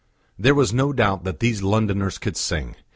[0.39, 2.75] There was no doubt that these Londoners could sing.